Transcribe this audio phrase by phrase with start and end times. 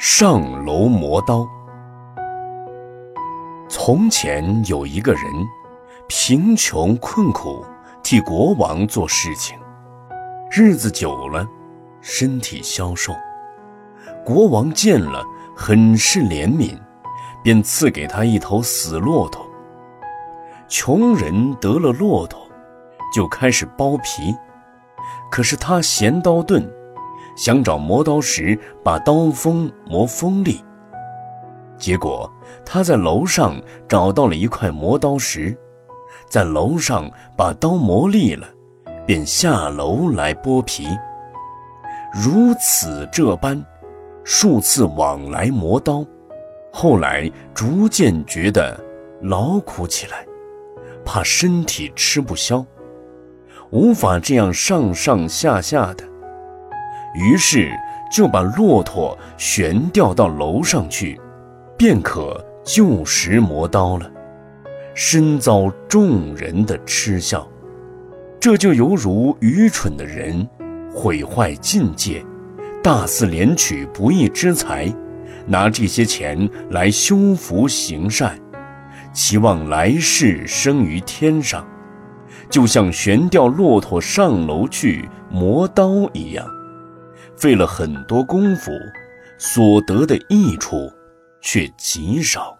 [0.00, 1.44] 上楼磨刀。
[3.68, 5.22] 从前有一个人，
[6.06, 7.66] 贫穷困苦，
[8.00, 9.58] 替国王做事情，
[10.52, 11.44] 日子久了，
[12.00, 13.12] 身体消瘦。
[14.24, 15.24] 国王见了，
[15.56, 16.78] 很是怜悯，
[17.42, 19.44] 便赐给他一头死骆驼。
[20.68, 22.40] 穷人得了骆驼，
[23.12, 24.32] 就开始剥皮，
[25.28, 26.72] 可是他嫌刀钝，
[27.38, 30.62] 想找磨刀石把刀锋磨锋利。
[31.78, 32.28] 结果
[32.66, 33.56] 他在楼上
[33.88, 35.56] 找到了一块磨刀石，
[36.28, 38.48] 在楼上把刀磨利了，
[39.06, 40.88] 便下楼来剥皮。
[42.12, 43.64] 如此这般，
[44.24, 46.04] 数次往来磨刀，
[46.72, 48.76] 后来逐渐觉得
[49.22, 50.26] 劳苦起来，
[51.04, 52.66] 怕身体吃不消，
[53.70, 56.02] 无法这样上上下下的，
[57.14, 57.70] 于是
[58.12, 61.20] 就把骆驼悬吊到楼上去。
[61.76, 64.10] 便可就石磨刀了，
[64.94, 67.48] 深遭众人的嗤笑。
[68.40, 70.48] 这就犹如愚蠢的人
[70.92, 72.24] 毁坏境界，
[72.82, 74.92] 大肆敛取不义之财，
[75.46, 78.36] 拿这些钱来修福行善，
[79.12, 81.64] 期望来世生于天上，
[82.50, 86.44] 就像悬吊骆驼上楼去磨刀一样，
[87.40, 88.72] 费了很多功夫，
[89.38, 90.92] 所得的益处。
[91.40, 92.57] 却极少。